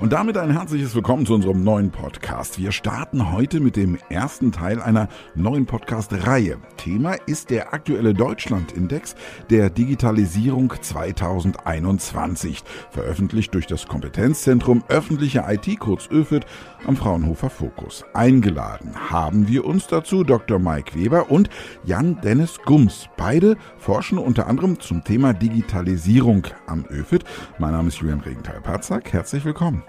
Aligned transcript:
Und 0.00 0.14
damit 0.14 0.38
ein 0.38 0.50
herzliches 0.50 0.94
Willkommen 0.94 1.26
zu 1.26 1.34
unserem 1.34 1.62
neuen 1.62 1.90
Podcast. 1.90 2.58
Wir 2.58 2.72
starten 2.72 3.32
heute 3.32 3.60
mit 3.60 3.76
dem 3.76 3.98
ersten 4.08 4.50
Teil 4.50 4.80
einer 4.80 5.08
neuen 5.34 5.66
Podcast-Reihe. 5.66 6.58
Thema 6.78 7.14
ist 7.26 7.50
der 7.50 7.74
aktuelle 7.74 8.14
Deutschland-Index 8.14 9.14
der 9.50 9.68
Digitalisierung 9.68 10.72
2021, 10.80 12.62
veröffentlicht 12.90 13.52
durch 13.54 13.66
das 13.66 13.86
Kompetenzzentrum 13.86 14.82
öffentliche 14.88 15.44
IT, 15.46 15.78
kurz 15.78 16.08
ÖFIT, 16.10 16.46
am 16.86 16.96
Fraunhofer 16.96 17.50
Fokus. 17.50 18.04
Eingeladen 18.14 18.94
haben 19.10 19.48
wir 19.48 19.64
uns 19.64 19.86
dazu 19.86 20.24
Dr. 20.24 20.58
Mike 20.58 20.98
Weber 20.98 21.30
und 21.30 21.50
Jan 21.84 22.20
Dennis 22.20 22.58
Gums. 22.64 23.08
Beide 23.16 23.56
forschen 23.78 24.18
unter 24.18 24.46
anderem 24.46 24.80
zum 24.80 25.04
Thema 25.04 25.32
Digitalisierung 25.32 26.46
am 26.66 26.84
ÖFIT. 26.90 27.24
Mein 27.58 27.72
Name 27.72 27.88
ist 27.88 27.98
Julian 27.98 28.20
Regenthal-Patzak. 28.20 29.12
Herzlich 29.12 29.44
willkommen. 29.44 29.82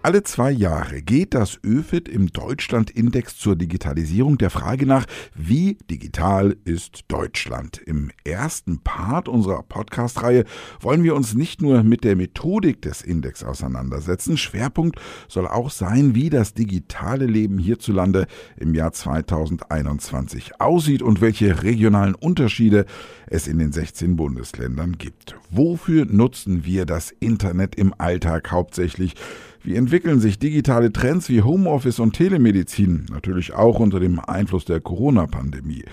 Alle 0.00 0.22
zwei 0.22 0.52
Jahre 0.52 1.02
geht 1.02 1.34
das 1.34 1.58
ÖFIT 1.66 2.08
im 2.08 2.28
Deutschland-Index 2.28 3.36
zur 3.36 3.56
Digitalisierung 3.56 4.38
der 4.38 4.48
Frage 4.48 4.86
nach, 4.86 5.06
wie 5.34 5.76
digital 5.90 6.56
ist 6.64 7.06
Deutschland? 7.08 7.78
Im 7.78 8.12
ersten 8.22 8.78
Part 8.78 9.28
unserer 9.28 9.64
Podcast-Reihe 9.64 10.44
wollen 10.80 11.02
wir 11.02 11.16
uns 11.16 11.34
nicht 11.34 11.60
nur 11.60 11.82
mit 11.82 12.04
der 12.04 12.14
Methodik 12.14 12.80
des 12.80 13.02
Index 13.02 13.42
auseinandersetzen. 13.42 14.36
Schwerpunkt 14.36 15.00
soll 15.26 15.48
auch 15.48 15.68
sein, 15.68 16.14
wie 16.14 16.30
das 16.30 16.54
digitale 16.54 17.26
Leben 17.26 17.58
hierzulande 17.58 18.28
im 18.56 18.76
Jahr 18.76 18.92
2021 18.92 20.60
aussieht 20.60 21.02
und 21.02 21.20
welche 21.20 21.64
regionalen 21.64 22.14
Unterschiede 22.14 22.86
es 23.26 23.48
in 23.48 23.58
den 23.58 23.72
16 23.72 24.14
Bundesländern 24.14 24.96
gibt. 24.96 25.34
Wofür 25.50 26.04
nutzen 26.04 26.64
wir 26.64 26.86
das 26.86 27.10
Internet 27.10 27.74
im 27.74 27.92
Alltag 27.98 28.52
hauptsächlich? 28.52 29.16
Wie 29.62 29.74
entwickeln 29.74 30.20
sich 30.20 30.38
digitale 30.38 30.92
Trends 30.92 31.28
wie 31.28 31.42
Homeoffice 31.42 31.98
und 31.98 32.12
Telemedizin, 32.12 33.06
natürlich 33.10 33.54
auch 33.54 33.80
unter 33.80 33.98
dem 33.98 34.20
Einfluss 34.20 34.64
der 34.64 34.80
Corona-Pandemie? 34.80 35.84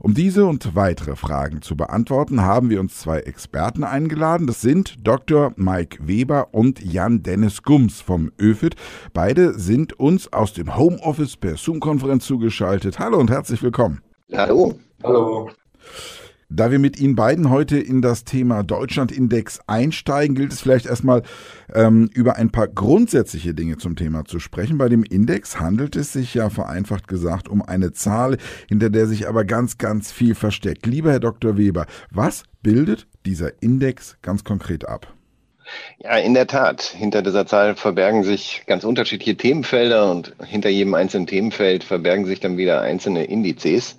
Um 0.00 0.12
diese 0.12 0.44
und 0.44 0.74
weitere 0.74 1.16
Fragen 1.16 1.62
zu 1.62 1.76
beantworten, 1.76 2.42
haben 2.42 2.68
wir 2.68 2.80
uns 2.80 2.98
zwei 2.98 3.20
Experten 3.20 3.84
eingeladen. 3.84 4.46
Das 4.46 4.60
sind 4.60 5.06
Dr. 5.06 5.52
Mike 5.56 6.06
Weber 6.06 6.48
und 6.52 6.84
Jan 6.84 7.22
Dennis 7.22 7.62
Gums 7.62 8.00
vom 8.02 8.30
ÖFIT. 8.38 8.74
Beide 9.14 9.58
sind 9.58 9.98
uns 9.98 10.30
aus 10.32 10.52
dem 10.52 10.76
Homeoffice 10.76 11.36
per 11.36 11.56
Zoom-Konferenz 11.56 12.26
zugeschaltet. 12.26 12.98
Hallo 12.98 13.18
und 13.18 13.30
herzlich 13.30 13.62
willkommen. 13.62 14.02
Hallo. 14.32 14.74
Hallo. 15.02 15.50
Da 16.56 16.70
wir 16.70 16.78
mit 16.78 17.00
Ihnen 17.00 17.16
beiden 17.16 17.50
heute 17.50 17.78
in 17.78 18.00
das 18.00 18.22
Thema 18.22 18.62
Deutschlandindex 18.62 19.58
einsteigen, 19.66 20.36
gilt 20.36 20.52
es 20.52 20.60
vielleicht 20.60 20.86
erstmal 20.86 21.22
ähm, 21.74 22.08
über 22.14 22.36
ein 22.36 22.50
paar 22.50 22.68
grundsätzliche 22.68 23.54
Dinge 23.54 23.76
zum 23.76 23.96
Thema 23.96 24.24
zu 24.24 24.38
sprechen. 24.38 24.78
Bei 24.78 24.88
dem 24.88 25.02
Index 25.02 25.58
handelt 25.58 25.96
es 25.96 26.12
sich 26.12 26.32
ja 26.34 26.50
vereinfacht 26.50 27.08
gesagt 27.08 27.48
um 27.48 27.60
eine 27.60 27.90
Zahl, 27.90 28.36
hinter 28.68 28.88
der 28.88 29.08
sich 29.08 29.26
aber 29.26 29.44
ganz, 29.44 29.78
ganz 29.78 30.12
viel 30.12 30.36
versteckt. 30.36 30.86
Lieber 30.86 31.10
Herr 31.10 31.18
Dr. 31.18 31.58
Weber, 31.58 31.86
was 32.12 32.44
bildet 32.62 33.08
dieser 33.26 33.60
Index 33.60 34.16
ganz 34.22 34.44
konkret 34.44 34.86
ab? 34.86 35.12
Ja, 35.98 36.18
in 36.18 36.34
der 36.34 36.46
Tat. 36.46 36.82
Hinter 36.82 37.22
dieser 37.22 37.46
Zahl 37.46 37.74
verbergen 37.74 38.22
sich 38.22 38.62
ganz 38.68 38.84
unterschiedliche 38.84 39.36
Themenfelder 39.36 40.08
und 40.08 40.36
hinter 40.46 40.68
jedem 40.68 40.94
einzelnen 40.94 41.26
Themenfeld 41.26 41.82
verbergen 41.82 42.26
sich 42.26 42.38
dann 42.38 42.56
wieder 42.56 42.80
einzelne 42.80 43.24
Indizes. 43.24 43.96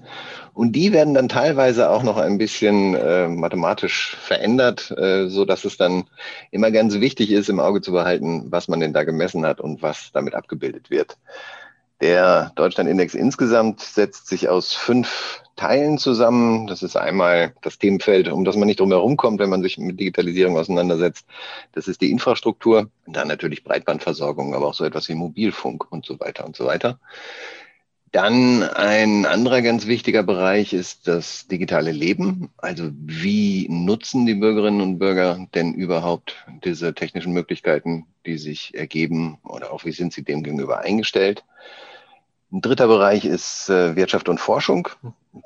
Und 0.55 0.71
die 0.71 0.93
werden 0.93 1.13
dann 1.13 1.27
teilweise 1.27 1.89
auch 1.89 2.01
noch 2.01 2.15
ein 2.15 2.37
bisschen 2.37 2.95
äh, 2.95 3.27
mathematisch 3.27 4.15
verändert, 4.21 4.89
äh, 4.91 5.27
so 5.27 5.43
dass 5.43 5.65
es 5.65 5.75
dann 5.75 6.05
immer 6.49 6.71
ganz 6.71 7.01
wichtig 7.01 7.29
ist, 7.31 7.49
im 7.49 7.59
Auge 7.59 7.81
zu 7.81 7.91
behalten, 7.91 8.45
was 8.51 8.69
man 8.69 8.79
denn 8.79 8.93
da 8.93 9.03
gemessen 9.03 9.45
hat 9.45 9.59
und 9.59 9.81
was 9.81 10.13
damit 10.13 10.33
abgebildet 10.33 10.89
wird. 10.89 11.17
Der 11.99 12.53
Deutschlandindex 12.55 13.15
insgesamt 13.15 13.81
setzt 13.81 14.27
sich 14.27 14.47
aus 14.47 14.71
fünf 14.71 15.43
Teilen 15.57 15.97
zusammen. 15.97 16.67
Das 16.67 16.83
ist 16.83 16.95
einmal 16.95 17.53
das 17.61 17.77
Themenfeld, 17.77 18.29
um 18.29 18.45
das 18.45 18.55
man 18.55 18.67
nicht 18.67 18.79
drum 18.79 18.91
herum 18.91 19.17
kommt, 19.17 19.39
wenn 19.39 19.49
man 19.49 19.61
sich 19.61 19.77
mit 19.77 19.99
Digitalisierung 19.99 20.57
auseinandersetzt. 20.57 21.27
Das 21.73 21.89
ist 21.89 21.99
die 21.99 22.11
Infrastruktur, 22.11 22.89
dann 23.07 23.27
natürlich 23.27 23.65
Breitbandversorgung, 23.65 24.55
aber 24.55 24.67
auch 24.67 24.73
so 24.73 24.85
etwas 24.85 25.09
wie 25.09 25.15
Mobilfunk 25.15 25.91
und 25.91 26.05
so 26.05 26.17
weiter 26.21 26.45
und 26.45 26.55
so 26.55 26.65
weiter. 26.65 26.97
Dann 28.11 28.63
ein 28.63 29.25
anderer 29.25 29.61
ganz 29.61 29.87
wichtiger 29.87 30.23
Bereich 30.23 30.71
ist 30.71 31.07
das 31.07 31.47
digitale 31.47 31.91
Leben. 31.91 32.49
Also 32.57 32.89
wie 32.93 33.67
nutzen 33.69 34.25
die 34.25 34.35
Bürgerinnen 34.35 34.79
und 34.79 34.99
Bürger 34.99 35.47
denn 35.53 35.73
überhaupt 35.73 36.45
diese 36.63 36.93
technischen 36.93 37.33
Möglichkeiten, 37.33 38.05
die 38.25 38.37
sich 38.37 38.73
ergeben 38.73 39.37
oder 39.43 39.73
auch 39.73 39.83
wie 39.83 39.91
sind 39.91 40.13
sie 40.13 40.23
dem 40.23 40.43
gegenüber 40.43 40.79
eingestellt? 40.79 41.43
Ein 42.51 42.61
dritter 42.61 42.87
Bereich 42.87 43.25
ist 43.25 43.69
äh, 43.69 43.97
Wirtschaft 43.97 44.29
und 44.29 44.39
Forschung. 44.39 44.87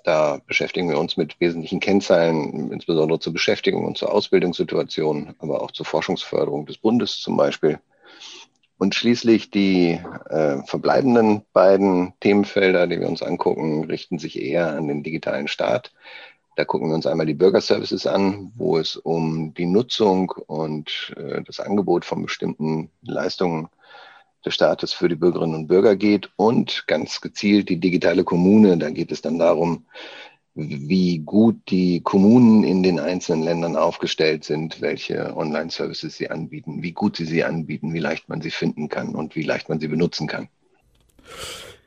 Da 0.04 0.40
beschäftigen 0.46 0.90
wir 0.90 1.00
uns 1.00 1.18
mit 1.18 1.40
wesentlichen 1.40 1.80
Kennzahlen, 1.80 2.72
insbesondere 2.72 3.20
zur 3.20 3.34
Beschäftigung 3.34 3.86
und 3.86 3.98
zur 3.98 4.14
Ausbildungssituation, 4.14 5.34
aber 5.40 5.64
auch 5.64 5.72
zur 5.72 5.88
Forschungsförderung 5.88 6.68
des 6.68 6.78
Bundes 6.78 7.20
zum 7.20 7.36
Beispiel. 7.36 7.80
Und 8.80 8.96
schließlich 8.96 9.52
die 9.52 10.00
äh, 10.30 10.64
verbleibenden 10.66 11.42
beiden 11.52 12.14
Themenfelder, 12.22 12.88
die 12.88 13.02
wir 13.02 13.10
uns 13.10 13.22
angucken, 13.22 13.84
richten 13.84 14.20
sich 14.20 14.42
eher 14.42 14.72
an 14.72 14.88
den 14.88 15.04
digitalen 15.04 15.50
Staat. 15.50 15.92
Da 16.56 16.64
gucken 16.64 16.88
wir 16.88 16.96
uns 16.96 17.06
einmal 17.06 17.26
die 17.26 17.34
Bürgerservices 17.34 18.08
an, 18.08 18.54
wo 18.56 18.78
es 18.78 18.96
um 18.96 19.54
die 19.54 19.66
Nutzung 19.66 20.32
und 20.48 21.14
äh, 21.18 21.42
das 21.44 21.60
Angebot 21.60 22.06
von 22.06 22.22
bestimmten 22.22 22.90
Leistungen 23.02 23.68
des 24.46 24.54
Staates 24.54 24.94
für 24.94 25.10
die 25.10 25.16
Bürgerinnen 25.16 25.56
und 25.56 25.68
Bürger 25.68 25.98
geht 25.98 26.32
und 26.38 26.86
ganz 26.88 27.20
gezielt 27.20 27.68
die 27.68 27.82
digitale 27.82 28.24
Kommune. 28.24 28.78
Da 28.78 28.92
geht 28.92 29.12
es 29.12 29.22
dann 29.22 29.40
darum, 29.40 29.88
wie 30.60 31.20
gut 31.20 31.58
die 31.70 32.02
Kommunen 32.02 32.64
in 32.64 32.84
den 32.84 33.00
einzelnen 33.00 33.44
Ländern 33.44 33.76
aufgestellt 33.76 34.44
sind, 34.44 34.82
welche 34.82 35.36
Online-Services 35.36 36.18
sie 36.18 36.30
anbieten, 36.30 36.84
wie 36.84 36.92
gut 36.92 37.16
sie 37.16 37.26
sie 37.26 37.44
anbieten, 37.44 37.94
wie 37.94 38.00
leicht 38.00 38.30
man 38.30 38.42
sie 38.42 38.52
finden 38.52 38.90
kann 38.90 39.16
und 39.16 39.36
wie 39.36 39.44
leicht 39.44 39.70
man 39.70 39.80
sie 39.80 39.88
benutzen 39.88 40.28
kann. 40.28 40.50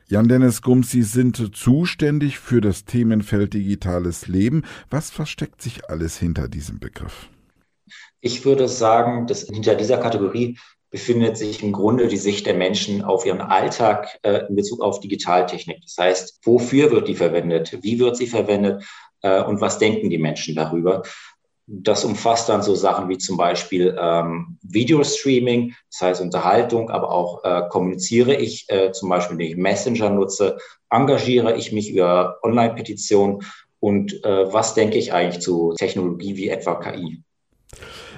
Jan-Dennis 0.07 0.61
Gums, 0.61 0.91
Sie 0.91 1.03
sind 1.03 1.55
zuständig 1.55 2.37
für 2.37 2.61
das 2.61 2.85
Themenfeld 2.85 3.53
digitales 3.53 4.27
Leben. 4.27 4.63
Was 4.89 5.09
versteckt 5.09 5.61
sich 5.61 5.89
alles 5.89 6.17
hinter 6.17 6.47
diesem 6.47 6.79
Begriff? 6.79 7.29
Ich 8.19 8.45
würde 8.45 8.67
sagen, 8.67 9.27
dass 9.27 9.43
hinter 9.43 9.75
dieser 9.75 9.97
Kategorie 9.97 10.57
befindet 10.93 11.39
sich 11.39 11.63
im 11.63 11.71
Grunde 11.71 12.07
die 12.07 12.17
Sicht 12.17 12.45
der 12.45 12.53
Menschen 12.53 13.01
auf 13.01 13.25
ihren 13.25 13.41
Alltag 13.41 14.19
äh, 14.21 14.45
in 14.47 14.55
Bezug 14.55 14.79
auf 14.79 14.99
Digitaltechnik. 14.99 15.81
Das 15.81 15.97
heißt, 15.97 16.39
wofür 16.43 16.91
wird 16.91 17.07
die 17.07 17.15
verwendet? 17.15 17.79
Wie 17.81 17.97
wird 17.97 18.15
sie 18.15 18.27
verwendet? 18.27 18.83
Äh, 19.23 19.41
und 19.41 19.59
was 19.59 19.79
denken 19.79 20.11
die 20.11 20.19
Menschen 20.19 20.53
darüber? 20.53 21.01
Das 21.65 22.05
umfasst 22.05 22.47
dann 22.47 22.61
so 22.61 22.75
Sachen 22.75 23.09
wie 23.09 23.17
zum 23.17 23.37
Beispiel 23.37 23.97
ähm, 23.99 24.59
Videostreaming, 24.61 25.73
das 25.89 26.01
heißt 26.01 26.21
Unterhaltung, 26.21 26.91
aber 26.91 27.11
auch 27.11 27.43
äh, 27.43 27.63
kommuniziere 27.69 28.35
ich 28.35 28.69
äh, 28.69 28.91
zum 28.91 29.09
Beispiel, 29.09 29.33
indem 29.33 29.47
ich 29.47 29.57
Messenger 29.57 30.11
nutze, 30.11 30.59
engagiere 30.91 31.57
ich 31.57 31.71
mich 31.71 31.89
über 31.89 32.37
Online-Petitionen 32.43 33.39
und 33.79 34.23
äh, 34.23 34.53
was 34.53 34.75
denke 34.75 34.99
ich 34.99 35.11
eigentlich 35.11 35.41
zu 35.41 35.73
Technologie 35.75 36.35
wie 36.35 36.49
etwa 36.49 36.75
KI? 36.75 37.23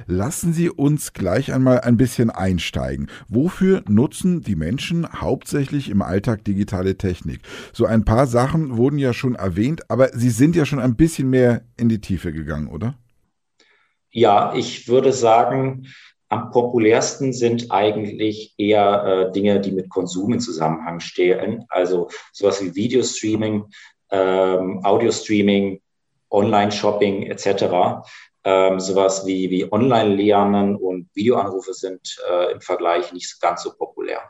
Lassen 0.07 0.53
Sie 0.53 0.69
uns 0.69 1.13
gleich 1.13 1.51
einmal 1.51 1.81
ein 1.81 1.97
bisschen 1.97 2.29
einsteigen. 2.29 3.09
Wofür 3.27 3.83
nutzen 3.88 4.41
die 4.41 4.55
Menschen 4.55 5.07
hauptsächlich 5.19 5.89
im 5.89 6.03
Alltag 6.03 6.45
digitale 6.45 6.95
Technik? 6.95 7.39
So 7.73 7.85
ein 7.85 8.05
paar 8.05 8.27
Sachen 8.27 8.77
wurden 8.77 8.99
ja 8.99 9.13
schon 9.13 9.33
erwähnt, 9.33 9.90
aber 9.90 10.09
Sie 10.09 10.29
sind 10.29 10.55
ja 10.55 10.66
schon 10.66 10.79
ein 10.79 10.96
bisschen 10.96 11.29
mehr 11.29 11.63
in 11.75 11.90
die 11.90 12.02
Tiefe 12.02 12.31
gegangen, 12.31 12.67
oder? 12.67 12.93
Ja, 14.11 14.53
ich 14.53 14.87
würde 14.87 15.11
sagen, 15.11 15.87
am 16.29 16.51
populärsten 16.51 17.34
sind 17.34 17.72
eigentlich 17.72 18.53
eher 18.59 19.29
äh, 19.29 19.31
Dinge, 19.31 19.59
die 19.59 19.72
mit 19.72 19.90
Konsum 19.90 20.34
in 20.34 20.40
Zusammenhang 20.40 20.99
stehen. 20.99 21.66
Also 21.69 22.09
sowas 22.31 22.63
wie 22.63 22.75
Videostreaming, 22.75 23.66
ähm, 24.11 24.81
Audio-Streaming, 24.84 25.81
Online-Shopping 26.29 27.23
etc 27.23 28.03
ähm, 28.46 28.80
sowas 28.80 29.26
wie, 29.26 29.50
wie 29.50 29.72
Online-Lernen 29.72 30.76
und 30.76 31.09
Videoanrufe 31.16 31.74
sind 31.74 32.18
äh, 32.30 32.52
im 32.53 32.62
Vergleich 32.62 33.12
nicht 33.12 33.42
ganz 33.42 33.64
so 33.64 33.74
populär. 33.74 34.22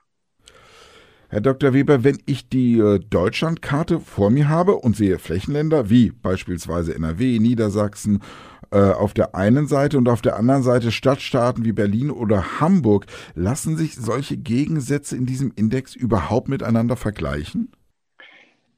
Herr 1.28 1.42
Dr. 1.42 1.74
Weber, 1.74 2.04
wenn 2.04 2.20
ich 2.26 2.48
die 2.48 2.80
äh, 2.80 3.00
Deutschlandkarte 3.00 4.00
vor 4.00 4.30
mir 4.30 4.48
habe 4.48 4.76
und 4.76 4.96
sehe 4.96 5.20
Flächenländer 5.20 5.90
wie 5.90 6.12
beispielsweise 6.12 6.96
NRW, 6.96 7.40
Niedersachsen 7.40 8.22
äh, 8.72 8.92
auf 8.92 9.14
der 9.14 9.36
einen 9.36 9.68
Seite 9.68 9.98
und 9.98 10.08
auf 10.08 10.22
der 10.22 10.38
anderen 10.38 10.64
Seite 10.64 10.94
Stadtstaaten 10.94 11.66
wie 11.66 11.74
Berlin 11.74 12.10
oder 12.10 12.62
Hamburg, 12.62 13.08
lassen 13.34 13.76
sich 13.76 13.96
solche 13.96 14.38
Gegensätze 14.38 15.18
in 15.18 15.26
diesem 15.26 15.52
Index 15.56 15.94
überhaupt 15.94 16.48
miteinander 16.48 16.96
vergleichen? 16.96 17.72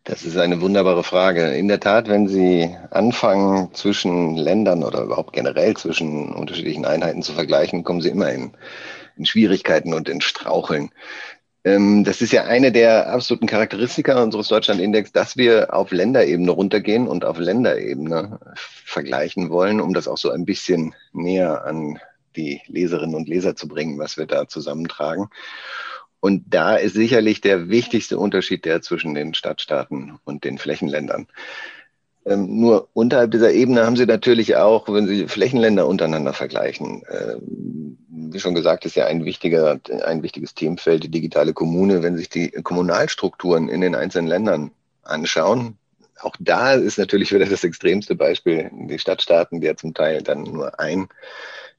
Das 0.07 0.24
ist 0.24 0.38
eine 0.38 0.62
wunderbare 0.62 1.04
Frage. 1.04 1.50
In 1.57 1.68
der 1.68 1.81
Tat, 1.81 2.07
wenn 2.07 2.30
Sie 2.30 2.74
anfangen, 2.92 3.74
zwischen 3.74 4.38
Ländern 4.38 4.81
oder 4.86 5.01
überhaupt 5.01 5.33
generell 5.33 5.75
zwischen 5.75 6.31
unterschiedlichen 6.33 6.86
Einheiten 6.86 7.24
zu 7.24 7.33
vergleichen, 7.33 7.83
kommen 7.83 8.00
Sie 8.00 8.07
immer 8.07 8.31
in, 8.31 8.54
in 9.18 9.25
Schwierigkeiten 9.25 9.94
und 9.94 10.07
in 10.07 10.21
Straucheln. 10.21 10.92
Ähm, 11.65 12.06
das 12.06 12.21
ist 12.21 12.31
ja 12.31 12.45
eine 12.45 12.71
der 12.71 13.09
absoluten 13.12 13.48
Charakteristika 13.48 14.24
unseres 14.24 14.48
Deutschlandindex, 14.48 15.12
dass 15.12 15.36
wir 15.36 15.74
auf 15.74 15.92
Länderebene 15.92 16.51
runtergehen 16.51 17.10
und 17.10 17.25
auf 17.25 17.38
Länderebene 17.38 18.39
vergleichen 18.56 19.50
wollen, 19.50 19.81
um 19.81 19.94
das 19.94 20.07
auch 20.07 20.18
so 20.18 20.31
ein 20.31 20.45
bisschen 20.45 20.95
näher 21.12 21.65
an 21.65 22.00
die 22.38 22.62
Leserinnen 22.68 23.15
und 23.15 23.27
Leser 23.27 23.57
zu 23.57 23.68
bringen, 23.68 24.00
was 24.00 24.15
wir 24.15 24.25
da 24.25 24.48
zusammentragen. 24.48 25.27
Und 26.27 26.44
da 26.50 26.75
ist 26.75 26.94
sicherlich 26.94 27.39
der 27.39 27.69
wichtigste 27.69 28.19
Unterschied 28.19 28.65
der 28.65 28.81
zwischen 28.81 29.13
den 29.13 29.33
Stadtstaaten 29.33 30.19
und 30.25 30.44
den 30.44 30.57
Flächenländern. 30.57 31.27
Ähm, 32.25 32.59
nur 32.59 32.89
unterhalb 32.91 33.31
dieser 33.31 33.53
Ebene 33.53 33.85
haben 33.85 33.95
Sie 33.95 34.06
natürlich 34.06 34.57
auch, 34.57 34.89
wenn 34.89 35.07
Sie 35.07 35.29
Flächenländer 35.29 35.88
untereinander 35.88 36.33
vergleichen, 36.33 37.01
äh, 37.06 37.38
wie 38.09 38.41
schon 38.41 38.56
gesagt, 38.56 38.85
ist 38.85 38.97
ja 38.97 39.06
ein 39.06 39.24
wichtiger, 39.24 39.79
ein 40.03 40.21
wichtiges 40.21 40.53
Themenfeld 40.53 41.06
die 41.06 41.12
digitale 41.12 41.53
Kommune. 41.53 42.03
Wenn 42.03 42.18
sich 42.18 42.27
die 42.27 42.50
Kommunalstrukturen 42.51 43.69
in 43.69 43.79
den 43.79 43.95
einzelnen 43.95 44.27
Ländern 44.27 44.71
anschauen, 45.03 45.77
auch 46.19 46.35
da 46.41 46.74
ist 46.74 46.97
natürlich 46.97 47.31
wieder 47.31 47.45
das 47.45 47.63
extremste 47.63 48.15
Beispiel 48.15 48.69
die 48.74 49.00
Stadtstaaten, 49.00 49.62
die 49.62 49.68
ja 49.68 49.77
zum 49.77 49.94
Teil 49.94 50.24
dann 50.24 50.44
nur 50.44 50.77
ein 50.77 51.07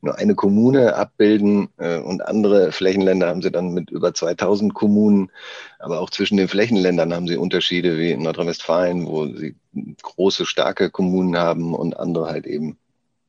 nur 0.00 0.16
eine 0.16 0.34
Kommune 0.34 0.94
abbilden 0.94 1.68
äh, 1.78 1.98
und 1.98 2.24
andere 2.24 2.72
Flächenländer 2.72 3.28
haben 3.28 3.42
sie 3.42 3.50
dann 3.50 3.74
mit 3.74 3.90
über 3.90 4.14
2000 4.14 4.74
Kommunen. 4.74 5.30
Aber 5.78 6.00
auch 6.00 6.10
zwischen 6.10 6.36
den 6.36 6.48
Flächenländern 6.48 7.12
haben 7.12 7.26
sie 7.26 7.36
Unterschiede 7.36 7.98
wie 7.98 8.12
in 8.12 8.22
Nordrhein-Westfalen, 8.22 9.06
wo 9.06 9.26
sie 9.26 9.56
große, 10.02 10.46
starke 10.46 10.90
Kommunen 10.90 11.36
haben 11.36 11.74
und 11.74 11.98
andere 11.98 12.26
halt 12.26 12.46
eben 12.46 12.78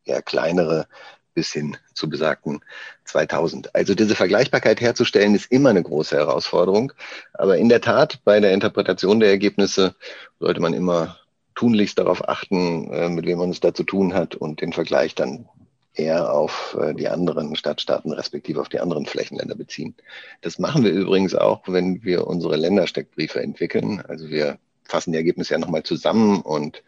eher 0.05 0.21
kleinere 0.21 0.87
bis 1.33 1.51
hin 1.51 1.77
zu 1.93 2.09
besagten 2.09 2.59
2000. 3.05 3.73
Also 3.75 3.95
diese 3.95 4.15
Vergleichbarkeit 4.15 4.81
herzustellen 4.81 5.35
ist 5.35 5.51
immer 5.51 5.69
eine 5.69 5.83
große 5.83 6.15
Herausforderung. 6.15 6.93
Aber 7.33 7.57
in 7.57 7.69
der 7.69 7.81
Tat, 7.81 8.19
bei 8.25 8.39
der 8.39 8.53
Interpretation 8.53 9.19
der 9.19 9.29
Ergebnisse 9.29 9.95
sollte 10.39 10.59
man 10.59 10.73
immer 10.73 11.17
tunlichst 11.55 11.97
darauf 11.97 12.27
achten, 12.27 12.91
äh, 12.91 13.09
mit 13.09 13.25
wem 13.25 13.39
man 13.39 13.49
es 13.49 13.59
da 13.59 13.73
zu 13.73 13.83
tun 13.83 14.13
hat 14.13 14.35
und 14.35 14.61
den 14.61 14.73
Vergleich 14.73 15.15
dann 15.15 15.47
eher 15.93 16.33
auf 16.33 16.77
äh, 16.79 16.93
die 16.93 17.09
anderen 17.09 17.55
Stadtstaaten 17.55 18.11
respektive 18.11 18.61
auf 18.61 18.69
die 18.69 18.79
anderen 18.79 19.05
Flächenländer 19.05 19.55
beziehen. 19.55 19.95
Das 20.41 20.59
machen 20.59 20.83
wir 20.83 20.91
übrigens 20.91 21.35
auch, 21.35 21.63
wenn 21.67 22.03
wir 22.03 22.27
unsere 22.27 22.55
Ländersteckbriefe 22.55 23.41
entwickeln. 23.41 24.01
Also 24.07 24.29
wir 24.29 24.57
fassen 24.85 25.11
die 25.11 25.17
Ergebnisse 25.17 25.53
ja 25.53 25.59
nochmal 25.59 25.83
zusammen 25.83 26.41
und 26.41 26.83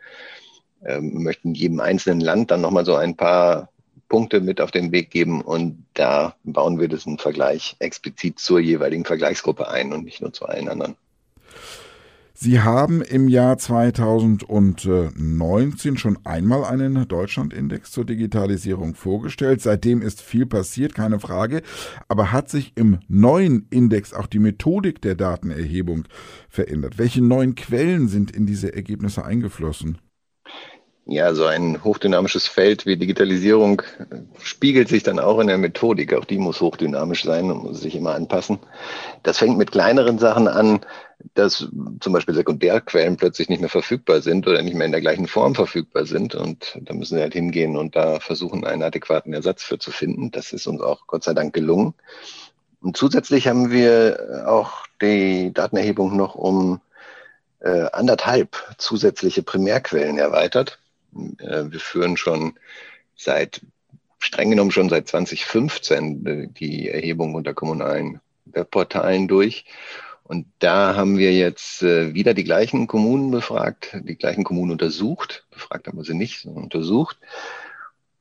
ähm, 0.85 1.23
möchten 1.23 1.53
jedem 1.53 1.79
einzelnen 1.79 2.21
Land 2.21 2.51
dann 2.51 2.61
nochmal 2.61 2.85
so 2.85 2.95
ein 2.95 3.15
paar 3.15 3.69
Punkte 4.09 4.41
mit 4.41 4.59
auf 4.59 4.71
den 4.71 4.91
Weg 4.91 5.09
geben 5.09 5.41
und 5.41 5.85
da 5.93 6.35
bauen 6.43 6.79
wir 6.79 6.89
diesen 6.89 7.17
Vergleich 7.17 7.77
explizit 7.79 8.39
zur 8.39 8.59
jeweiligen 8.59 9.05
Vergleichsgruppe 9.05 9.69
ein 9.69 9.93
und 9.93 10.03
nicht 10.03 10.21
nur 10.21 10.33
zu 10.33 10.45
allen 10.45 10.67
anderen. 10.67 10.97
Sie 12.43 12.59
haben 12.59 13.03
im 13.03 13.27
Jahr 13.27 13.59
2019 13.59 15.99
schon 15.99 16.17
einmal 16.23 16.63
einen 16.63 17.07
Deutschlandindex 17.07 17.91
zur 17.91 18.03
Digitalisierung 18.03 18.95
vorgestellt. 18.95 19.61
Seitdem 19.61 20.01
ist 20.01 20.23
viel 20.23 20.47
passiert, 20.47 20.95
keine 20.95 21.19
Frage. 21.19 21.61
Aber 22.07 22.31
hat 22.31 22.49
sich 22.49 22.71
im 22.73 22.97
neuen 23.07 23.67
Index 23.69 24.15
auch 24.15 24.25
die 24.25 24.39
Methodik 24.39 25.03
der 25.03 25.13
Datenerhebung 25.13 26.05
verändert? 26.49 26.97
Welche 26.97 27.23
neuen 27.23 27.53
Quellen 27.53 28.07
sind 28.07 28.31
in 28.31 28.47
diese 28.47 28.73
Ergebnisse 28.73 29.23
eingeflossen? 29.23 29.99
ja, 31.05 31.33
so 31.33 31.45
ein 31.45 31.83
hochdynamisches 31.83 32.47
Feld 32.47 32.85
wie 32.85 32.95
Digitalisierung 32.95 33.81
spiegelt 34.41 34.87
sich 34.87 35.03
dann 35.03 35.19
auch 35.19 35.39
in 35.39 35.47
der 35.47 35.57
Methodik. 35.57 36.13
Auch 36.13 36.25
die 36.25 36.37
muss 36.37 36.61
hochdynamisch 36.61 37.23
sein 37.23 37.51
und 37.51 37.63
muss 37.63 37.81
sich 37.81 37.95
immer 37.95 38.15
anpassen. 38.15 38.59
Das 39.23 39.39
fängt 39.39 39.57
mit 39.57 39.71
kleineren 39.71 40.19
Sachen 40.19 40.47
an, 40.47 40.81
dass 41.33 41.67
zum 41.99 42.13
Beispiel 42.13 42.35
Sekundärquellen 42.35 43.17
plötzlich 43.17 43.49
nicht 43.49 43.59
mehr 43.59 43.69
verfügbar 43.69 44.21
sind 44.21 44.47
oder 44.47 44.61
nicht 44.61 44.75
mehr 44.75 44.85
in 44.85 44.91
der 44.91 45.01
gleichen 45.01 45.27
Form 45.27 45.55
verfügbar 45.55 46.05
sind. 46.05 46.35
Und 46.35 46.77
da 46.81 46.93
müssen 46.93 47.15
wir 47.15 47.23
halt 47.23 47.33
hingehen 47.33 47.77
und 47.77 47.95
da 47.95 48.19
versuchen, 48.19 48.65
einen 48.65 48.83
adäquaten 48.83 49.33
Ersatz 49.33 49.63
für 49.63 49.79
zu 49.79 49.91
finden. 49.91 50.31
Das 50.31 50.53
ist 50.53 50.67
uns 50.67 50.81
auch 50.81 51.07
Gott 51.07 51.23
sei 51.23 51.33
Dank 51.33 51.53
gelungen. 51.53 51.93
Und 52.81 52.97
zusätzlich 52.97 53.47
haben 53.47 53.71
wir 53.71 54.45
auch 54.47 54.85
die 55.01 55.53
Datenerhebung 55.53 56.15
noch 56.17 56.35
um 56.35 56.81
äh, 57.59 57.87
anderthalb 57.91 58.57
zusätzliche 58.77 59.43
Primärquellen 59.43 60.17
erweitert. 60.17 60.79
Äh, 61.13 61.65
wir 61.69 61.79
führen 61.79 62.17
schon 62.17 62.53
seit, 63.15 63.61
streng 64.19 64.49
genommen 64.49 64.71
schon 64.71 64.89
seit 64.89 65.07
2015 65.07 66.25
äh, 66.25 66.47
die 66.47 66.89
Erhebung 66.89 67.35
unter 67.35 67.53
kommunalen 67.53 68.19
Webportalen 68.45 69.27
durch. 69.27 69.65
Und 70.31 70.47
da 70.59 70.95
haben 70.95 71.17
wir 71.17 71.33
jetzt 71.33 71.83
äh, 71.83 72.13
wieder 72.13 72.33
die 72.33 72.45
gleichen 72.45 72.87
Kommunen 72.87 73.31
befragt, 73.31 73.97
die 74.03 74.15
gleichen 74.15 74.45
Kommunen 74.45 74.71
untersucht. 74.71 75.45
Befragt 75.51 75.87
haben 75.87 75.97
wir 75.97 76.05
sie 76.05 76.13
nicht, 76.13 76.39
sondern 76.39 76.63
untersucht. 76.63 77.17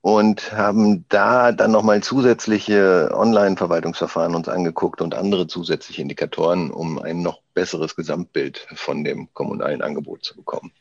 Und 0.01 0.51
haben 0.51 1.05
da 1.09 1.53
dann 1.53 1.71
nochmal 1.71 2.03
zusätzliche 2.03 3.13
Online-Verwaltungsverfahren 3.15 4.35
uns 4.35 4.49
angeguckt 4.49 5.01
und 5.01 5.15
andere 5.15 5.47
zusätzliche 5.47 6.03
Indikatoren, 6.03 6.73
um 6.73 6.99
ein 6.99 7.23
noch 7.23 7.43
besseres 7.55 7.95
Gesamtbild 7.95 8.67
von 8.75 9.05
dem 9.05 9.33
kommunalen 9.33 9.81
Angebot 9.81 10.25
zu 10.25 10.35
bekommen. 10.35 10.73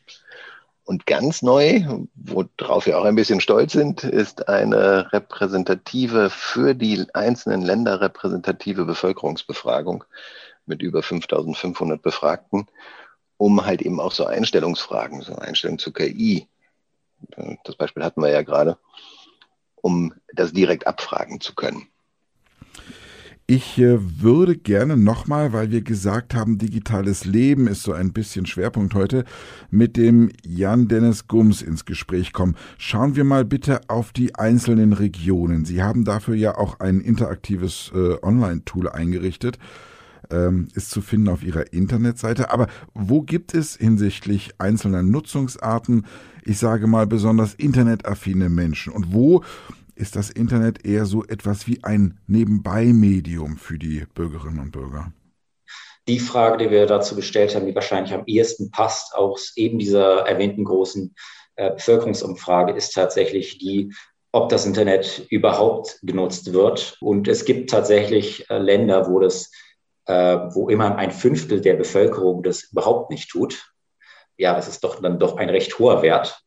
Und 0.82 1.06
ganz 1.06 1.42
neu, 1.42 1.84
worauf 2.16 2.86
wir 2.86 2.98
auch 2.98 3.04
ein 3.04 3.14
bisschen 3.14 3.40
stolz 3.40 3.70
sind, 3.70 4.02
ist 4.02 4.48
eine 4.48 5.12
repräsentative, 5.12 6.28
für 6.28 6.74
die 6.74 7.06
einzelnen 7.14 7.62
Länder 7.62 8.00
repräsentative 8.00 8.84
Bevölkerungsbefragung 8.84 10.02
mit 10.70 10.80
über 10.80 11.02
5500 11.02 12.00
Befragten, 12.00 12.66
um 13.36 13.66
halt 13.66 13.82
eben 13.82 14.00
auch 14.00 14.12
so 14.12 14.24
Einstellungsfragen, 14.24 15.20
so 15.20 15.34
Einstellungen 15.34 15.78
zur 15.78 15.92
KI, 15.92 16.48
das 17.64 17.76
Beispiel 17.76 18.02
hatten 18.02 18.22
wir 18.22 18.30
ja 18.30 18.42
gerade, 18.42 18.78
um 19.76 20.14
das 20.32 20.52
direkt 20.52 20.86
abfragen 20.86 21.40
zu 21.40 21.54
können. 21.54 21.86
Ich 23.46 23.78
äh, 23.78 23.98
würde 24.22 24.56
gerne 24.56 24.96
nochmal, 24.96 25.52
weil 25.52 25.72
wir 25.72 25.82
gesagt 25.82 26.34
haben, 26.34 26.58
digitales 26.58 27.24
Leben 27.24 27.66
ist 27.66 27.82
so 27.82 27.92
ein 27.92 28.12
bisschen 28.12 28.46
Schwerpunkt 28.46 28.94
heute, 28.94 29.24
mit 29.70 29.96
dem 29.96 30.30
Jan 30.46 30.86
Dennis 30.86 31.26
Gums 31.26 31.60
ins 31.60 31.84
Gespräch 31.84 32.32
kommen. 32.32 32.56
Schauen 32.78 33.16
wir 33.16 33.24
mal 33.24 33.44
bitte 33.44 33.80
auf 33.88 34.12
die 34.12 34.36
einzelnen 34.36 34.92
Regionen. 34.92 35.64
Sie 35.64 35.82
haben 35.82 36.04
dafür 36.04 36.36
ja 36.36 36.56
auch 36.58 36.78
ein 36.78 37.00
interaktives 37.00 37.90
äh, 37.92 38.18
Online-Tool 38.22 38.88
eingerichtet. 38.88 39.58
Ähm, 40.30 40.68
ist 40.74 40.90
zu 40.90 41.02
finden 41.02 41.28
auf 41.28 41.42
Ihrer 41.42 41.72
Internetseite. 41.72 42.50
Aber 42.50 42.68
wo 42.94 43.22
gibt 43.22 43.54
es 43.54 43.76
hinsichtlich 43.76 44.50
einzelner 44.58 45.02
Nutzungsarten, 45.02 46.06
ich 46.44 46.58
sage 46.58 46.86
mal 46.86 47.06
besonders 47.06 47.54
internetaffine 47.54 48.48
Menschen? 48.48 48.92
Und 48.92 49.12
wo 49.12 49.42
ist 50.00 50.16
das 50.16 50.30
Internet 50.30 50.86
eher 50.86 51.04
so 51.04 51.24
etwas 51.24 51.66
wie 51.66 51.84
ein 51.84 52.18
Nebenbei-Medium 52.26 53.58
für 53.58 53.78
die 53.78 54.06
Bürgerinnen 54.14 54.58
und 54.58 54.72
Bürger? 54.72 55.12
Die 56.08 56.18
Frage, 56.18 56.64
die 56.64 56.70
wir 56.70 56.86
dazu 56.86 57.14
gestellt 57.14 57.54
haben, 57.54 57.66
die 57.66 57.74
wahrscheinlich 57.74 58.14
am 58.14 58.24
ehesten 58.26 58.70
passt 58.70 59.14
aus 59.14 59.52
eben 59.56 59.78
dieser 59.78 60.26
erwähnten 60.26 60.64
großen 60.64 61.14
äh, 61.56 61.72
Bevölkerungsumfrage, 61.72 62.72
ist 62.72 62.94
tatsächlich 62.94 63.58
die, 63.58 63.92
ob 64.32 64.48
das 64.48 64.64
Internet 64.64 65.26
überhaupt 65.28 65.98
genutzt 66.02 66.52
wird. 66.52 66.96
Und 67.00 67.28
es 67.28 67.44
gibt 67.44 67.70
tatsächlich 67.70 68.48
äh, 68.48 68.58
Länder, 68.58 69.08
wo 69.08 69.20
das, 69.20 69.50
wo 70.12 70.68
immer 70.68 70.96
ein 70.96 71.10
Fünftel 71.10 71.60
der 71.60 71.74
Bevölkerung 71.74 72.42
das 72.42 72.64
überhaupt 72.72 73.10
nicht 73.10 73.30
tut. 73.30 73.72
Ja, 74.36 74.54
das 74.54 74.68
ist 74.68 74.82
doch 74.84 75.00
dann 75.00 75.18
doch 75.18 75.36
ein 75.36 75.50
recht 75.50 75.78
hoher 75.78 76.02
Wert. 76.02 76.42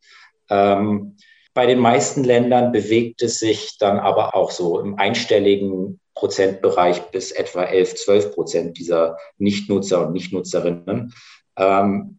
Ähm, 0.49 1.17
bei 1.53 1.67
den 1.67 1.79
meisten 1.79 2.23
Ländern 2.23 2.71
bewegt 2.71 3.21
es 3.21 3.37
sich 3.37 3.77
dann 3.77 3.99
aber 3.99 4.35
auch 4.35 4.49
so 4.49 4.79
im 4.79 4.97
einstelligen 4.97 5.99
Prozentbereich 6.15 7.01
bis 7.11 7.31
etwa 7.31 7.63
11, 7.63 7.95
12 7.95 8.33
Prozent 8.33 8.77
dieser 8.77 9.17
Nichtnutzer 9.37 10.07
und 10.07 10.13
Nichtnutzerinnen. 10.13 11.13
Ähm, 11.57 12.17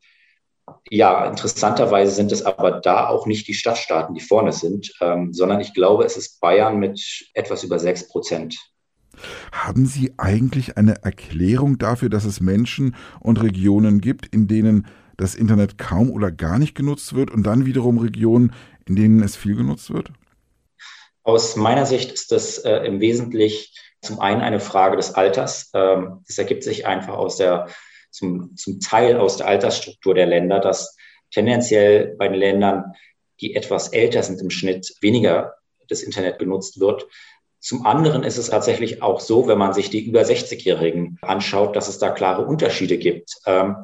ja, 0.88 1.26
interessanterweise 1.26 2.12
sind 2.12 2.32
es 2.32 2.44
aber 2.44 2.80
da 2.80 3.08
auch 3.08 3.26
nicht 3.26 3.48
die 3.48 3.54
Stadtstaaten, 3.54 4.14
die 4.14 4.20
vorne 4.20 4.52
sind, 4.52 4.92
ähm, 5.00 5.32
sondern 5.32 5.60
ich 5.60 5.74
glaube, 5.74 6.04
es 6.04 6.16
ist 6.16 6.40
Bayern 6.40 6.78
mit 6.78 7.00
etwas 7.34 7.64
über 7.64 7.78
6 7.78 8.08
Prozent. 8.08 8.56
Haben 9.52 9.86
Sie 9.86 10.14
eigentlich 10.16 10.76
eine 10.76 11.02
Erklärung 11.02 11.78
dafür, 11.78 12.08
dass 12.08 12.24
es 12.24 12.40
Menschen 12.40 12.96
und 13.20 13.42
Regionen 13.42 14.00
gibt, 14.00 14.26
in 14.26 14.48
denen 14.48 14.86
das 15.16 15.34
Internet 15.34 15.78
kaum 15.78 16.10
oder 16.10 16.30
gar 16.30 16.58
nicht 16.58 16.74
genutzt 16.74 17.14
wird 17.14 17.30
und 17.30 17.44
dann 17.44 17.66
wiederum 17.66 17.98
Regionen, 17.98 18.52
in 18.86 18.96
denen 18.96 19.22
es 19.22 19.36
viel 19.36 19.56
genutzt 19.56 19.92
wird? 19.92 20.10
Aus 21.22 21.56
meiner 21.56 21.86
Sicht 21.86 22.12
ist 22.12 22.32
das 22.32 22.58
äh, 22.58 22.78
im 22.86 23.00
Wesentlichen 23.00 23.72
zum 24.02 24.20
einen 24.20 24.42
eine 24.42 24.60
Frage 24.60 24.96
des 24.96 25.14
Alters. 25.14 25.70
Ähm, 25.72 26.20
das 26.26 26.36
ergibt 26.38 26.62
sich 26.62 26.86
einfach 26.86 27.14
aus 27.14 27.36
der 27.36 27.68
zum, 28.10 28.56
zum 28.56 28.78
Teil 28.80 29.16
aus 29.16 29.38
der 29.38 29.48
Altersstruktur 29.48 30.14
der 30.14 30.26
Länder, 30.26 30.60
dass 30.60 30.96
tendenziell 31.32 32.14
bei 32.16 32.28
den 32.28 32.38
Ländern, 32.38 32.92
die 33.40 33.56
etwas 33.56 33.88
älter 33.88 34.22
sind 34.22 34.40
im 34.40 34.50
Schnitt, 34.50 34.94
weniger 35.00 35.54
das 35.88 36.02
Internet 36.02 36.38
genutzt 36.38 36.78
wird. 36.78 37.06
Zum 37.64 37.86
anderen 37.86 38.24
ist 38.24 38.36
es 38.36 38.50
tatsächlich 38.50 39.02
auch 39.02 39.20
so, 39.20 39.48
wenn 39.48 39.56
man 39.56 39.72
sich 39.72 39.88
die 39.88 40.04
über 40.04 40.20
60-Jährigen 40.20 41.18
anschaut, 41.22 41.74
dass 41.74 41.88
es 41.88 41.98
da 41.98 42.10
klare 42.10 42.44
Unterschiede 42.44 42.98
gibt. 42.98 43.36
Ähm, 43.46 43.76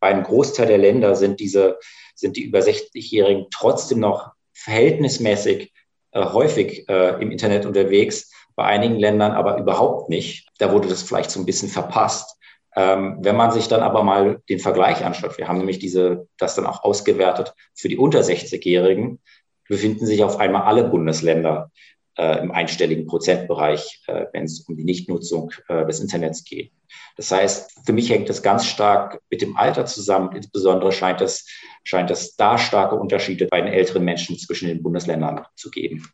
bei 0.00 0.08
einem 0.08 0.24
Großteil 0.24 0.66
der 0.66 0.78
Länder 0.78 1.14
sind 1.14 1.38
diese, 1.38 1.78
sind 2.16 2.36
die 2.36 2.42
über 2.42 2.58
60-Jährigen 2.58 3.46
trotzdem 3.52 4.00
noch 4.00 4.32
verhältnismäßig 4.54 5.72
äh, 6.10 6.24
häufig 6.24 6.88
äh, 6.88 7.22
im 7.22 7.30
Internet 7.30 7.64
unterwegs, 7.64 8.32
bei 8.56 8.64
einigen 8.64 8.96
Ländern 8.96 9.30
aber 9.30 9.56
überhaupt 9.58 10.08
nicht. 10.08 10.48
Da 10.58 10.72
wurde 10.72 10.88
das 10.88 11.04
vielleicht 11.04 11.30
so 11.30 11.38
ein 11.38 11.46
bisschen 11.46 11.68
verpasst. 11.68 12.36
Ähm, 12.74 13.18
wenn 13.20 13.36
man 13.36 13.52
sich 13.52 13.68
dann 13.68 13.82
aber 13.82 14.02
mal 14.02 14.42
den 14.48 14.58
Vergleich 14.58 15.04
anschaut, 15.04 15.38
wir 15.38 15.46
haben 15.46 15.58
nämlich 15.58 15.78
diese, 15.78 16.26
das 16.38 16.56
dann 16.56 16.66
auch 16.66 16.82
ausgewertet 16.82 17.54
für 17.72 17.88
die 17.88 17.98
unter 17.98 18.18
60-Jährigen, 18.18 19.20
befinden 19.68 20.06
sich 20.06 20.24
auf 20.24 20.40
einmal 20.40 20.62
alle 20.62 20.82
Bundesländer 20.82 21.70
äh, 22.18 22.40
im 22.40 22.50
einstelligen 22.50 23.06
Prozentbereich, 23.06 24.02
äh, 24.06 24.26
wenn 24.32 24.44
es 24.44 24.60
um 24.60 24.76
die 24.76 24.84
Nichtnutzung 24.84 25.52
äh, 25.68 25.86
des 25.86 26.00
Internets 26.00 26.44
geht. 26.44 26.72
Das 27.16 27.30
heißt, 27.30 27.86
für 27.86 27.92
mich 27.92 28.10
hängt 28.10 28.28
das 28.28 28.42
ganz 28.42 28.66
stark 28.66 29.20
mit 29.30 29.42
dem 29.42 29.56
Alter 29.56 29.86
zusammen. 29.86 30.34
Insbesondere 30.34 30.92
scheint 30.92 31.20
es, 31.20 31.46
scheint 31.84 32.10
es 32.10 32.36
da 32.36 32.58
starke 32.58 32.96
Unterschiede 32.96 33.46
bei 33.46 33.60
den 33.60 33.72
älteren 33.72 34.04
Menschen 34.04 34.38
zwischen 34.38 34.68
den 34.68 34.82
Bundesländern 34.82 35.44
zu 35.56 35.70
geben. 35.70 36.06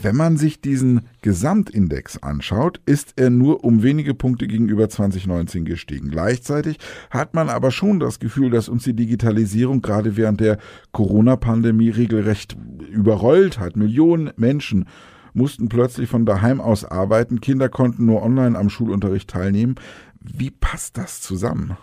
Wenn 0.00 0.16
man 0.16 0.36
sich 0.36 0.60
diesen 0.60 1.08
Gesamtindex 1.22 2.22
anschaut, 2.22 2.80
ist 2.86 3.14
er 3.16 3.30
nur 3.30 3.64
um 3.64 3.82
wenige 3.82 4.14
Punkte 4.14 4.46
gegenüber 4.46 4.88
2019 4.88 5.64
gestiegen. 5.64 6.10
Gleichzeitig 6.10 6.78
hat 7.10 7.34
man 7.34 7.48
aber 7.48 7.70
schon 7.70 8.00
das 8.00 8.18
Gefühl, 8.18 8.50
dass 8.50 8.68
uns 8.68 8.84
die 8.84 8.94
Digitalisierung 8.94 9.82
gerade 9.82 10.16
während 10.16 10.40
der 10.40 10.58
Corona-Pandemie 10.92 11.90
regelrecht 11.90 12.56
überrollt 12.90 13.58
hat. 13.58 13.76
Millionen 13.76 14.30
Menschen 14.36 14.86
mussten 15.34 15.68
plötzlich 15.68 16.08
von 16.08 16.26
daheim 16.26 16.60
aus 16.60 16.84
arbeiten, 16.84 17.40
Kinder 17.40 17.68
konnten 17.68 18.06
nur 18.06 18.22
online 18.22 18.58
am 18.58 18.70
Schulunterricht 18.70 19.30
teilnehmen. 19.30 19.76
Wie 20.20 20.50
passt 20.50 20.98
das 20.98 21.20
zusammen? 21.20 21.76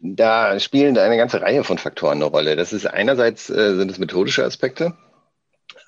Da 0.00 0.58
spielen 0.60 0.98
eine 0.98 1.16
ganze 1.16 1.40
Reihe 1.40 1.64
von 1.64 1.78
Faktoren 1.78 2.18
eine 2.18 2.26
Rolle. 2.26 2.56
Das 2.56 2.72
ist 2.74 2.86
einerseits 2.86 3.48
äh, 3.48 3.76
sind 3.76 3.90
es 3.90 3.98
methodische 3.98 4.44
Aspekte. 4.44 4.94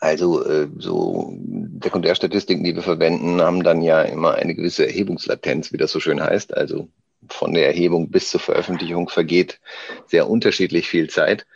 Also 0.01 0.45
äh, 0.45 0.69
so 0.79 1.37
Sekundärstatistiken, 1.83 2.65
die 2.65 2.75
wir 2.75 2.83
verwenden, 2.83 3.41
haben 3.41 3.63
dann 3.63 3.83
ja 3.83 4.03
immer 4.03 4.35
eine 4.35 4.55
gewisse 4.55 4.87
Erhebungslatenz, 4.87 5.73
wie 5.73 5.79
das 5.79 5.93
so 5.93 6.01
schön 6.01 6.23
heißt. 6.23 6.57
Also 6.57 6.89
von 7.29 7.55
der 7.55 7.67
Erhebung 7.67 8.11
bis 8.11 8.31
zur 8.31 8.41
Veröffentlichung 8.41 9.09
vergeht 9.09 9.61
sehr 10.07 10.29
unterschiedlich 10.29 10.89
viel 10.89 11.09
Zeit. 11.09 11.47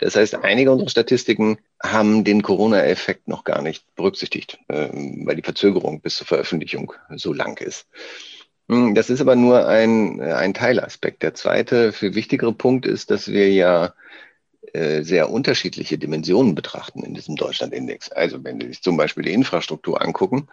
Das 0.00 0.16
heißt, 0.16 0.36
einige 0.36 0.70
unserer 0.70 0.90
Statistiken 0.90 1.58
haben 1.82 2.24
den 2.24 2.42
Corona-Effekt 2.42 3.28
noch 3.28 3.44
gar 3.44 3.62
nicht 3.62 3.84
berücksichtigt, 3.96 4.58
äh, 4.68 4.88
weil 5.24 5.36
die 5.36 5.42
Verzögerung 5.42 6.00
bis 6.00 6.16
zur 6.16 6.26
Veröffentlichung 6.26 6.92
so 7.16 7.32
lang 7.32 7.60
ist. 7.60 7.86
Hm, 8.68 8.94
das 8.94 9.10
ist 9.10 9.20
aber 9.20 9.36
nur 9.36 9.66
ein, 9.66 10.20
ein 10.20 10.54
Teilaspekt. 10.54 11.22
Der 11.22 11.34
zweite, 11.34 11.92
viel 11.92 12.14
wichtigere 12.14 12.52
Punkt 12.52 12.86
ist, 12.86 13.10
dass 13.10 13.28
wir 13.28 13.50
ja 13.52 13.86
äh, 13.86 13.90
sehr 15.02 15.30
unterschiedliche 15.30 15.98
Dimensionen 15.98 16.54
betrachten 16.54 17.02
in 17.02 17.14
diesem 17.14 17.36
Deutschlandindex. 17.36 18.10
Also 18.10 18.42
wenn 18.44 18.60
Sie 18.60 18.68
sich 18.68 18.82
zum 18.82 18.96
Beispiel 18.96 19.24
die 19.24 19.32
Infrastruktur 19.32 20.02
angucken, 20.02 20.48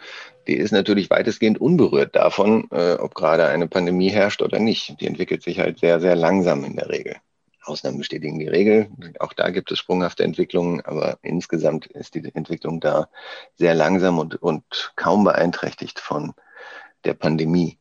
die 0.48 0.56
ist 0.56 0.72
natürlich 0.72 1.10
weitestgehend 1.10 1.60
unberührt 1.60 2.16
davon, 2.16 2.68
äh, 2.72 2.94
ob 2.94 3.16
gerade 3.16 3.48
eine 3.48 3.68
Pandemie 3.68 4.10
herrscht 4.10 4.42
oder 4.42 4.60
nicht. 4.60 5.00
Die 5.00 5.08
entwickelt 5.08 5.44
sich 5.44 5.60
halt 5.60 5.80
sehr, 5.80 6.00
sehr 6.00 6.16
langsam 6.16 6.64
in 6.64 6.76
der 6.76 6.90
Regel. 6.90 7.16
Ausnahmen 7.64 7.98
bestätigen 7.98 8.40
die 8.40 8.48
Regel. 8.48 8.90
Auch 9.20 9.34
da 9.34 9.50
gibt 9.50 9.72
es 9.72 9.80
sprunghafte 9.80 10.24
Entwicklungen, 10.24 10.82
aber 10.82 11.18
insgesamt 11.22 11.86
ist 11.86 12.16
die 12.16 12.30
Entwicklung 12.34 12.80
da 12.82 13.08
sehr 13.56 13.74
langsam 13.74 14.20
und, 14.20 14.36
und 14.36 14.94
kaum 14.96 15.24
beeinträchtigt 15.24 16.00
von 16.00 16.34
der 17.06 17.14
Pandemie 17.14 17.78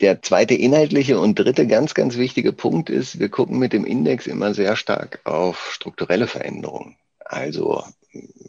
der 0.00 0.22
zweite 0.22 0.54
inhaltliche 0.54 1.18
und 1.18 1.38
dritte 1.38 1.66
ganz, 1.66 1.94
ganz 1.94 2.16
wichtige 2.16 2.52
Punkt 2.52 2.90
ist, 2.90 3.18
wir 3.18 3.28
gucken 3.28 3.58
mit 3.58 3.72
dem 3.72 3.84
Index 3.84 4.26
immer 4.26 4.54
sehr 4.54 4.76
stark 4.76 5.20
auf 5.24 5.72
strukturelle 5.72 6.26
Veränderungen. 6.26 6.96
Also 7.18 7.84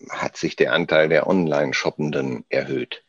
hat 0.09 0.37
sich 0.37 0.55
der 0.55 0.73
Anteil 0.73 1.09
der 1.09 1.27
Online-Shoppenden 1.27 2.45
erhöht. 2.49 3.03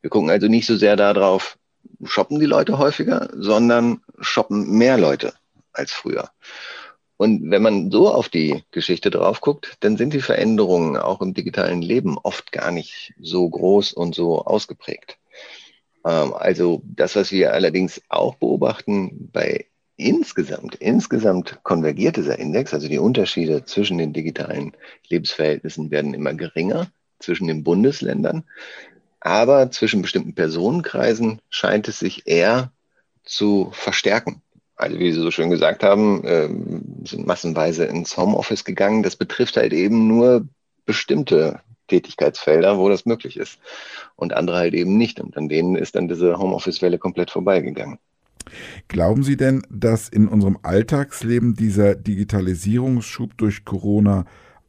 Wir 0.00 0.10
gucken 0.10 0.30
also 0.30 0.48
nicht 0.48 0.66
so 0.66 0.76
sehr 0.76 0.96
darauf, 0.96 1.58
shoppen 2.04 2.40
die 2.40 2.46
Leute 2.46 2.78
häufiger, 2.78 3.28
sondern 3.34 4.00
shoppen 4.20 4.78
mehr 4.78 4.98
Leute 4.98 5.34
als 5.72 5.92
früher. 5.92 6.30
Und 7.16 7.50
wenn 7.50 7.62
man 7.62 7.90
so 7.90 8.12
auf 8.12 8.28
die 8.28 8.64
Geschichte 8.70 9.10
drauf 9.10 9.40
guckt, 9.40 9.76
dann 9.80 9.96
sind 9.96 10.12
die 10.12 10.20
Veränderungen 10.20 10.96
auch 10.96 11.20
im 11.20 11.34
digitalen 11.34 11.80
Leben 11.80 12.18
oft 12.18 12.52
gar 12.52 12.70
nicht 12.70 13.14
so 13.20 13.48
groß 13.48 13.92
und 13.92 14.14
so 14.14 14.44
ausgeprägt. 14.44 15.18
Ähm, 16.04 16.34
also 16.34 16.82
das, 16.84 17.16
was 17.16 17.32
wir 17.32 17.52
allerdings 17.52 18.00
auch 18.08 18.36
beobachten 18.36 19.30
bei 19.32 19.66
insgesamt, 19.96 20.74
insgesamt 20.76 21.60
konvergiert 21.62 22.16
dieser 22.16 22.38
Index, 22.38 22.74
also 22.74 22.88
die 22.88 22.98
Unterschiede 22.98 23.64
zwischen 23.64 23.98
den 23.98 24.12
digitalen 24.12 24.72
Lebensverhältnissen 25.08 25.90
werden 25.90 26.14
immer 26.14 26.34
geringer 26.34 26.88
zwischen 27.20 27.46
den 27.46 27.62
Bundesländern, 27.62 28.44
aber 29.20 29.70
zwischen 29.70 30.02
bestimmten 30.02 30.34
Personenkreisen 30.34 31.40
scheint 31.48 31.88
es 31.88 32.00
sich 32.00 32.26
eher 32.26 32.72
zu 33.24 33.70
verstärken. 33.72 34.42
Also 34.76 34.98
wie 34.98 35.12
Sie 35.12 35.20
so 35.20 35.30
schön 35.30 35.50
gesagt 35.50 35.84
haben, 35.84 36.22
ähm, 36.26 36.82
sind 37.04 37.26
massenweise 37.26 37.84
ins 37.84 38.16
Homeoffice 38.16 38.64
gegangen. 38.64 39.04
Das 39.04 39.14
betrifft 39.14 39.56
halt 39.56 39.72
eben 39.72 40.08
nur 40.08 40.46
bestimmte 40.84 41.60
Tätigkeitsfelder, 41.88 42.78
wo 42.78 42.88
das 42.88 43.06
möglich 43.06 43.36
ist. 43.36 43.58
Und 44.16 44.34
andere 44.34 44.56
halt 44.56 44.74
eben 44.74 44.96
nicht. 44.96 45.20
Und 45.20 45.36
an 45.36 45.48
denen 45.48 45.76
ist 45.76 45.94
dann 45.94 46.08
diese 46.08 46.38
Homeoffice-Welle 46.38 46.98
komplett 46.98 47.30
vorbeigegangen. 47.30 47.98
Glauben 48.88 49.22
Sie 49.22 49.36
denn, 49.36 49.62
dass 49.70 50.08
in 50.08 50.28
unserem 50.28 50.58
Alltagsleben 50.62 51.54
dieser 51.54 51.94
Digitalisierungsschub 51.94 53.36
durch 53.38 53.64
Corona 53.64 54.24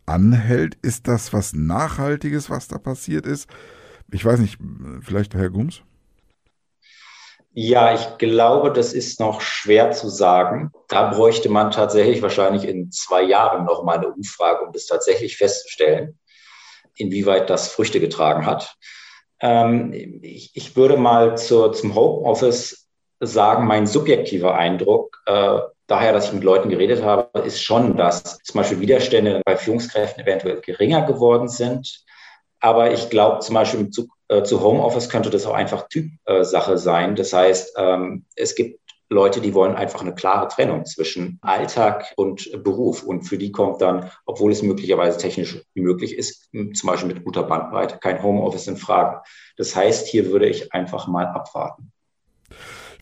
anhält? 0.06 0.78
Ist 0.82 1.08
das 1.08 1.34
was 1.34 1.54
Nachhaltiges, 1.54 2.50
was 2.50 2.68
da 2.68 2.78
passiert 2.78 3.26
ist? 3.26 3.50
Ich 4.12 4.24
weiß 4.24 4.40
nicht, 4.40 4.58
vielleicht 5.02 5.34
Herr 5.34 5.50
Gums? 5.50 5.82
Ja, 7.58 7.94
ich 7.94 8.18
glaube, 8.18 8.74
das 8.74 8.92
ist 8.92 9.20
noch 9.22 9.40
schwer 9.40 9.92
zu 9.92 10.10
sagen. 10.10 10.72
Da 10.90 11.10
bräuchte 11.10 11.50
man 11.50 11.72
tatsächlich 11.72 12.22
wahrscheinlich 12.22 12.66
in 12.66 12.92
zwei 12.92 13.24
Jahren 13.24 13.66
noch 13.66 13.84
mal 13.84 13.98
eine 13.98 14.10
Umfrage, 14.10 14.66
um 14.66 14.74
das 14.74 14.88
tatsächlich 14.88 15.38
festzustellen 15.38 16.20
inwieweit 16.96 17.50
das 17.50 17.70
Früchte 17.70 18.00
getragen 18.00 18.46
hat. 18.46 18.76
Ähm, 19.42 19.94
ich, 20.22 20.52
ich, 20.54 20.76
würde 20.76 20.98
mal 20.98 21.38
zur, 21.38 21.74
zum 21.74 21.96
Homeoffice 21.96 22.88
sagen, 23.20 23.68
mein 23.68 23.88
subjektiver 23.88 24.56
Eindruck, 24.56 25.22
äh, 25.26 25.60
daher, 25.88 26.14
dass 26.14 26.28
ich 26.28 26.34
mit 26.34 26.44
Leuten 26.44 26.70
geredet 26.70 27.04
habe, 27.04 27.40
ist 27.40 27.62
schon, 27.62 27.98
dass 27.98 28.40
zum 28.40 28.60
Beispiel 28.60 28.80
Widerstände 28.80 29.42
bei 29.46 29.58
Führungskräften 29.58 30.24
eventuell 30.24 30.62
geringer 30.62 31.04
geworden 31.04 31.48
sind. 31.48 32.04
Aber 32.60 32.92
ich 32.92 33.10
glaube, 33.10 33.40
zum 33.40 33.56
Beispiel 33.56 33.82
im 33.82 33.92
Zug 33.92 34.10
äh, 34.28 34.44
zu 34.44 34.62
Homeoffice 34.62 35.10
könnte 35.10 35.30
das 35.30 35.46
auch 35.46 35.54
einfach 35.54 35.88
Typsache 35.88 36.74
äh, 36.74 36.78
sein. 36.78 37.16
Das 37.16 37.34
heißt, 37.34 37.76
ähm, 37.78 38.26
es 38.36 38.56
gibt 38.56 38.80
Leute, 39.10 39.42
die 39.42 39.54
wollen 39.54 39.76
einfach 39.76 40.02
eine 40.02 40.16
klare 40.16 40.48
Trennung 40.48 40.86
zwischen 40.86 41.38
Alltag 41.42 42.14
und 42.16 42.64
Beruf. 42.64 43.04
Und 43.04 43.24
für 43.24 43.38
die 43.38 43.52
kommt 43.52 43.82
dann, 43.82 44.12
obwohl 44.26 44.52
es 44.52 44.62
möglicherweise 44.62 45.18
technisch 45.18 45.62
möglich 45.74 46.18
ist, 46.18 46.50
zum 46.52 46.88
Beispiel 46.88 47.14
mit 47.14 47.24
guter 47.24 47.44
Bandbreite, 47.44 48.00
kein 48.00 48.24
Homeoffice 48.24 48.68
in 48.68 48.78
Frage. 48.78 49.22
Das 49.58 49.76
heißt, 49.76 50.08
hier 50.08 50.32
würde 50.32 50.48
ich 50.48 50.74
einfach 50.74 51.08
mal 51.08 51.28
abwarten. 51.28 51.92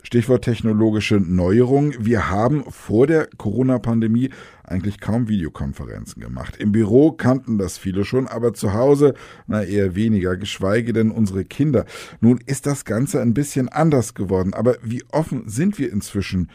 Stichwort 0.04 0.44
technologische 0.44 1.16
Neuerung. 1.16 1.94
Wir 1.98 2.28
haben 2.28 2.70
vor 2.70 3.06
der 3.06 3.26
Corona-Pandemie 3.38 4.28
eigentlich 4.62 5.00
kaum 5.00 5.28
Videokonferenzen 5.28 6.22
gemacht. 6.22 6.58
Im 6.58 6.72
Büro 6.72 7.12
kannten 7.12 7.56
das 7.56 7.78
viele 7.78 8.04
schon, 8.04 8.28
aber 8.28 8.52
zu 8.52 8.74
Hause 8.74 9.14
na 9.46 9.64
eher 9.64 9.94
weniger, 9.94 10.36
geschweige 10.36 10.92
denn 10.92 11.10
unsere 11.10 11.46
Kinder. 11.46 11.86
Nun 12.20 12.38
ist 12.44 12.66
das 12.66 12.84
Ganze 12.84 13.22
ein 13.22 13.32
bisschen 13.32 13.70
anders 13.70 14.12
geworden, 14.12 14.52
aber 14.52 14.76
wie 14.82 15.02
offen 15.10 15.48
sind 15.48 15.78
wir 15.78 15.90
inzwischen 15.90 16.50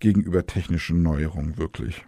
gegenüber 0.00 0.46
technischen 0.46 1.02
Neuerungen 1.02 1.58
wirklich? 1.58 2.06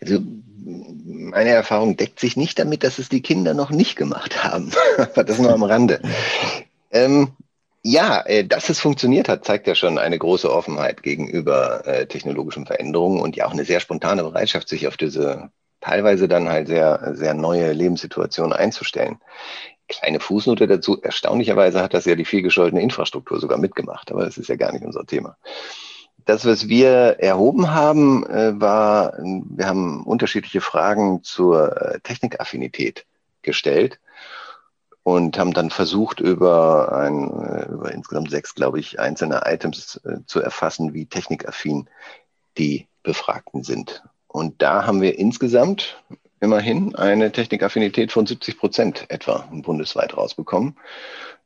Also 0.00 0.20
meine 0.64 1.50
Erfahrung 1.50 1.96
deckt 1.96 2.18
sich 2.18 2.36
nicht 2.36 2.58
damit, 2.58 2.82
dass 2.82 2.98
es 2.98 3.08
die 3.08 3.22
Kinder 3.22 3.54
noch 3.54 3.70
nicht 3.70 3.94
gemacht 3.94 4.42
haben. 4.42 4.72
aber 4.98 5.22
das 5.22 5.38
nur 5.38 5.52
am 5.52 5.62
Rande. 5.62 6.02
Ähm, 6.90 7.28
ja, 7.82 8.20
äh, 8.26 8.44
dass 8.44 8.68
es 8.68 8.80
funktioniert 8.80 9.28
hat, 9.28 9.44
zeigt 9.44 9.66
ja 9.66 9.74
schon 9.74 9.98
eine 9.98 10.18
große 10.18 10.52
Offenheit 10.52 11.02
gegenüber 11.02 11.86
äh, 11.86 12.06
technologischen 12.06 12.66
Veränderungen 12.66 13.20
und 13.20 13.36
ja 13.36 13.46
auch 13.46 13.52
eine 13.52 13.64
sehr 13.64 13.80
spontane 13.80 14.22
Bereitschaft, 14.22 14.68
sich 14.68 14.88
auf 14.88 14.96
diese 14.96 15.50
teilweise 15.80 16.26
dann 16.26 16.48
halt 16.48 16.66
sehr, 16.66 17.12
sehr 17.14 17.34
neue 17.34 17.72
Lebenssituation 17.72 18.52
einzustellen. 18.52 19.18
Kleine 19.86 20.20
Fußnote 20.20 20.66
dazu. 20.66 21.00
Erstaunlicherweise 21.00 21.80
hat 21.80 21.94
das 21.94 22.04
ja 22.04 22.14
die 22.14 22.24
vielgescholtene 22.24 22.82
Infrastruktur 22.82 23.40
sogar 23.40 23.58
mitgemacht, 23.58 24.10
aber 24.10 24.24
das 24.24 24.36
ist 24.38 24.48
ja 24.48 24.56
gar 24.56 24.72
nicht 24.72 24.84
unser 24.84 25.06
Thema. 25.06 25.36
Das, 26.26 26.44
was 26.44 26.68
wir 26.68 27.16
erhoben 27.20 27.72
haben, 27.72 28.26
äh, 28.26 28.60
war, 28.60 29.14
wir 29.18 29.66
haben 29.66 30.02
unterschiedliche 30.04 30.60
Fragen 30.60 31.22
zur 31.22 32.00
Technikaffinität 32.02 33.06
gestellt 33.42 33.98
und 35.08 35.38
haben 35.38 35.54
dann 35.54 35.70
versucht, 35.70 36.20
über, 36.20 36.92
ein, 36.92 37.30
äh, 37.40 37.72
über 37.72 37.92
insgesamt 37.92 38.30
sechs, 38.30 38.54
glaube 38.54 38.78
ich, 38.78 39.00
einzelne 39.00 39.40
Items 39.46 39.98
zu 40.26 40.40
erfassen, 40.40 40.92
wie 40.92 41.06
technikaffin 41.06 41.88
die 42.58 42.88
Befragten 43.02 43.64
sind. 43.64 44.02
Und 44.26 44.60
da 44.60 44.84
haben 44.84 45.00
wir 45.00 45.18
insgesamt 45.18 46.02
immerhin 46.40 46.94
eine 46.94 47.32
Technikaffinität 47.32 48.12
von 48.12 48.26
70 48.26 48.58
Prozent 48.58 49.06
etwa 49.08 49.48
bundesweit 49.50 50.14
rausbekommen. 50.14 50.76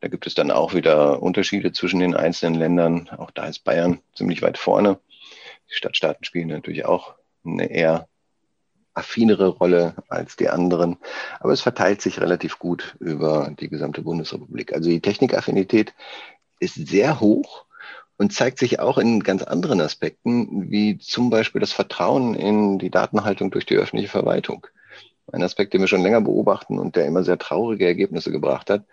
Da 0.00 0.08
gibt 0.08 0.26
es 0.26 0.34
dann 0.34 0.50
auch 0.50 0.74
wieder 0.74 1.22
Unterschiede 1.22 1.70
zwischen 1.70 2.00
den 2.00 2.16
einzelnen 2.16 2.56
Ländern. 2.56 3.10
Auch 3.16 3.30
da 3.30 3.46
ist 3.46 3.60
Bayern 3.60 4.00
ziemlich 4.16 4.42
weit 4.42 4.58
vorne. 4.58 4.98
Die 5.70 5.74
Stadtstaaten 5.74 6.24
spielen 6.24 6.48
natürlich 6.48 6.84
auch 6.84 7.14
eine 7.44 7.70
eher 7.70 8.08
affinere 8.94 9.48
Rolle 9.48 9.94
als 10.08 10.36
die 10.36 10.48
anderen. 10.48 10.98
Aber 11.40 11.52
es 11.52 11.60
verteilt 11.60 12.02
sich 12.02 12.20
relativ 12.20 12.58
gut 12.58 12.96
über 13.00 13.52
die 13.58 13.68
gesamte 13.68 14.02
Bundesrepublik. 14.02 14.72
Also 14.72 14.90
die 14.90 15.00
Technikaffinität 15.00 15.94
ist 16.60 16.74
sehr 16.74 17.20
hoch 17.20 17.64
und 18.16 18.32
zeigt 18.32 18.58
sich 18.58 18.80
auch 18.80 18.98
in 18.98 19.22
ganz 19.22 19.42
anderen 19.42 19.80
Aspekten, 19.80 20.70
wie 20.70 20.98
zum 20.98 21.30
Beispiel 21.30 21.60
das 21.60 21.72
Vertrauen 21.72 22.34
in 22.34 22.78
die 22.78 22.90
Datenhaltung 22.90 23.50
durch 23.50 23.66
die 23.66 23.76
öffentliche 23.76 24.10
Verwaltung. 24.10 24.66
Ein 25.32 25.42
Aspekt, 25.42 25.72
den 25.72 25.80
wir 25.80 25.88
schon 25.88 26.02
länger 26.02 26.20
beobachten 26.20 26.78
und 26.78 26.96
der 26.96 27.06
immer 27.06 27.24
sehr 27.24 27.38
traurige 27.38 27.86
Ergebnisse 27.86 28.30
gebracht 28.30 28.70
hat. 28.70 28.84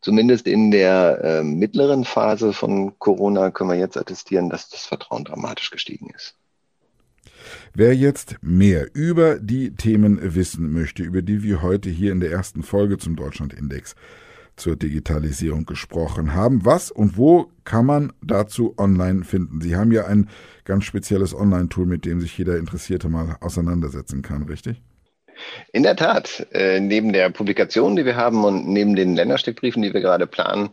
Zumindest 0.00 0.46
in 0.46 0.70
der 0.70 1.20
äh, 1.24 1.42
mittleren 1.42 2.04
Phase 2.04 2.52
von 2.52 2.98
Corona 2.98 3.50
können 3.50 3.70
wir 3.70 3.78
jetzt 3.78 3.96
attestieren, 3.96 4.48
dass 4.48 4.68
das 4.68 4.86
Vertrauen 4.86 5.24
dramatisch 5.24 5.70
gestiegen 5.70 6.10
ist. 6.14 6.36
Wer 7.74 7.94
jetzt 7.94 8.36
mehr 8.40 8.88
über 8.94 9.38
die 9.38 9.74
Themen 9.74 10.18
wissen 10.34 10.72
möchte, 10.72 11.02
über 11.02 11.22
die 11.22 11.42
wir 11.42 11.62
heute 11.62 11.90
hier 11.90 12.12
in 12.12 12.20
der 12.20 12.30
ersten 12.30 12.62
Folge 12.62 12.98
zum 12.98 13.16
Deutschlandindex 13.16 13.94
zur 14.58 14.76
Digitalisierung 14.76 15.64
gesprochen 15.64 16.34
haben. 16.34 16.64
Was 16.64 16.90
und 16.90 17.16
wo 17.16 17.50
kann 17.64 17.86
man 17.86 18.12
dazu 18.22 18.74
online 18.76 19.24
finden? 19.24 19.60
Sie 19.60 19.76
haben 19.76 19.92
ja 19.92 20.06
ein 20.06 20.28
ganz 20.64 20.84
spezielles 20.84 21.34
Online-Tool, 21.34 21.86
mit 21.86 22.04
dem 22.04 22.20
sich 22.20 22.36
jeder 22.36 22.58
Interessierte 22.58 23.08
mal 23.08 23.36
auseinandersetzen 23.40 24.22
kann, 24.22 24.42
richtig? 24.42 24.82
In 25.72 25.84
der 25.84 25.96
Tat. 25.96 26.46
Äh, 26.52 26.80
neben 26.80 27.12
der 27.12 27.30
Publikation, 27.30 27.96
die 27.96 28.04
wir 28.04 28.16
haben 28.16 28.44
und 28.44 28.68
neben 28.68 28.96
den 28.96 29.14
Ländersteckbriefen, 29.14 29.82
die 29.82 29.94
wir 29.94 30.00
gerade 30.00 30.26
planen, 30.26 30.70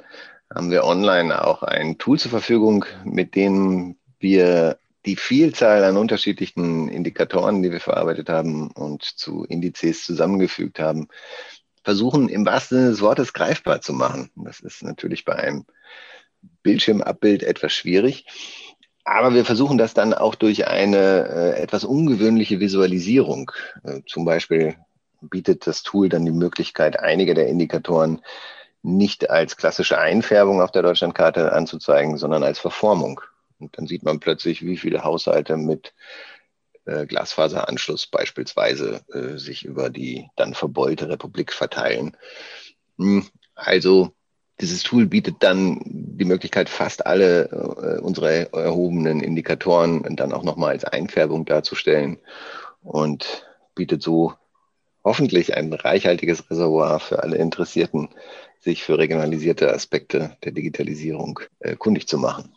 haben 0.53 0.71
wir 0.71 0.83
online 0.83 1.45
auch 1.45 1.63
ein 1.63 1.97
Tool 1.97 2.19
zur 2.19 2.31
Verfügung, 2.31 2.85
mit 3.03 3.35
dem 3.35 3.95
wir 4.19 4.77
die 5.05 5.15
Vielzahl 5.15 5.83
an 5.83 5.97
unterschiedlichen 5.97 6.89
Indikatoren, 6.89 7.61
die 7.61 7.71
wir 7.71 7.79
verarbeitet 7.79 8.29
haben 8.29 8.71
und 8.71 9.03
zu 9.03 9.43
Indizes 9.43 10.03
zusammengefügt 10.03 10.79
haben, 10.79 11.07
versuchen 11.83 12.29
im 12.29 12.45
wahrsten 12.45 12.79
Sinne 12.79 12.89
des 12.89 13.01
Wortes 13.01 13.33
greifbar 13.33 13.81
zu 13.81 13.93
machen. 13.93 14.31
Das 14.35 14.59
ist 14.59 14.83
natürlich 14.83 15.23
bei 15.23 15.35
einem 15.35 15.65
Bildschirmabbild 16.63 17.43
etwas 17.43 17.73
schwierig. 17.73 18.25
Aber 19.03 19.35
wir 19.35 19.45
versuchen 19.45 19.77
das 19.77 19.93
dann 19.93 20.15
auch 20.15 20.33
durch 20.33 20.67
eine 20.67 21.27
äh, 21.29 21.61
etwas 21.61 21.83
ungewöhnliche 21.83 22.59
Visualisierung. 22.59 23.51
Äh, 23.83 24.01
zum 24.07 24.25
Beispiel 24.25 24.75
bietet 25.21 25.67
das 25.67 25.83
Tool 25.83 26.09
dann 26.09 26.25
die 26.25 26.31
Möglichkeit, 26.31 26.99
einige 26.99 27.35
der 27.35 27.47
Indikatoren 27.47 28.21
nicht 28.81 29.29
als 29.29 29.57
klassische 29.57 29.99
Einfärbung 29.99 30.61
auf 30.61 30.71
der 30.71 30.81
Deutschlandkarte 30.81 31.51
anzuzeigen, 31.51 32.17
sondern 32.17 32.43
als 32.43 32.59
Verformung. 32.59 33.21
Und 33.65 33.79
dann 33.79 33.87
sieht 33.87 34.03
man 34.03 34.19
plötzlich, 34.19 34.63
wie 34.63 34.77
viele 34.77 35.03
Haushalte 35.03 35.57
mit 35.57 35.95
äh, 36.85 37.07
Glasfaseranschluss 37.07 38.05
beispielsweise 38.05 39.01
äh, 39.11 39.39
sich 39.39 39.65
über 39.65 39.89
die 39.89 40.29
dann 40.35 40.53
verbeulte 40.53 41.09
Republik 41.09 41.51
verteilen. 41.51 42.15
Hm, 42.99 43.25
also 43.55 44.11
dieses 44.61 44.83
Tool 44.83 45.07
bietet 45.07 45.37
dann 45.39 45.81
die 45.83 46.25
Möglichkeit, 46.25 46.69
fast 46.69 47.07
alle 47.07 47.45
äh, 47.49 47.99
unsere 48.01 48.53
erhobenen 48.53 49.19
Indikatoren 49.19 50.15
dann 50.15 50.31
auch 50.31 50.43
nochmal 50.43 50.73
als 50.73 50.85
Einfärbung 50.85 51.45
darzustellen 51.45 52.19
und 52.83 53.47
bietet 53.73 54.03
so 54.03 54.33
hoffentlich 55.03 55.57
ein 55.57 55.73
reichhaltiges 55.73 56.51
Reservoir 56.51 56.99
für 56.99 57.23
alle 57.23 57.37
Interessierten, 57.37 58.09
sich 58.59 58.83
für 58.83 58.99
regionalisierte 58.99 59.73
Aspekte 59.73 60.37
der 60.43 60.51
Digitalisierung 60.51 61.39
äh, 61.59 61.75
kundig 61.75 62.07
zu 62.07 62.19
machen. 62.19 62.55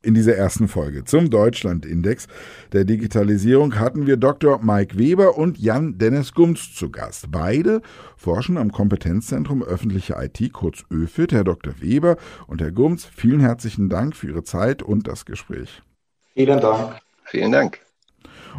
In 0.00 0.14
dieser 0.14 0.36
ersten 0.36 0.68
Folge 0.68 1.02
zum 1.04 1.28
Deutschlandindex 1.28 2.28
der 2.72 2.84
Digitalisierung 2.84 3.80
hatten 3.80 4.06
wir 4.06 4.16
Dr. 4.16 4.62
Mike 4.62 4.96
Weber 4.96 5.36
und 5.36 5.58
Jan 5.58 5.98
Dennis 5.98 6.34
Gumz 6.34 6.72
zu 6.72 6.90
Gast. 6.90 7.32
Beide 7.32 7.82
forschen 8.16 8.58
am 8.58 8.70
Kompetenzzentrum 8.70 9.64
öffentliche 9.64 10.14
IT, 10.16 10.52
kurz 10.52 10.84
ÖFIT. 10.92 11.32
Herr 11.32 11.42
Dr. 11.42 11.80
Weber 11.80 12.16
und 12.46 12.60
Herr 12.60 12.70
Gumz, 12.70 13.06
vielen 13.06 13.40
herzlichen 13.40 13.88
Dank 13.88 14.14
für 14.14 14.28
Ihre 14.28 14.44
Zeit 14.44 14.84
und 14.84 15.08
das 15.08 15.24
Gespräch. 15.24 15.82
Vielen 16.34 16.60
Dank. 16.60 17.00
Vielen 17.24 17.50
Dank. 17.50 17.80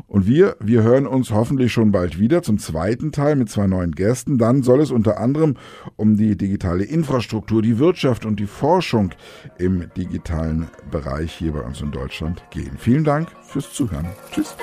Und 0.07 0.27
wir, 0.27 0.55
wir 0.59 0.83
hören 0.83 1.07
uns 1.07 1.31
hoffentlich 1.31 1.71
schon 1.71 1.91
bald 1.91 2.19
wieder 2.19 2.41
zum 2.41 2.57
zweiten 2.57 3.11
Teil 3.11 3.35
mit 3.35 3.49
zwei 3.49 3.67
neuen 3.67 3.91
Gästen. 3.91 4.37
Dann 4.37 4.63
soll 4.63 4.81
es 4.81 4.91
unter 4.91 5.19
anderem 5.19 5.55
um 5.95 6.17
die 6.17 6.35
digitale 6.35 6.83
Infrastruktur, 6.83 7.61
die 7.61 7.79
Wirtschaft 7.79 8.25
und 8.25 8.39
die 8.39 8.47
Forschung 8.47 9.11
im 9.57 9.89
digitalen 9.95 10.67
Bereich 10.91 11.33
hier 11.33 11.53
bei 11.53 11.61
uns 11.61 11.81
in 11.81 11.91
Deutschland 11.91 12.43
gehen. 12.49 12.71
Vielen 12.77 13.03
Dank 13.03 13.29
fürs 13.43 13.71
Zuhören. 13.73 14.07
Tschüss. 14.31 14.55